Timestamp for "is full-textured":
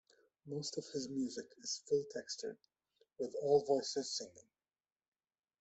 1.59-2.57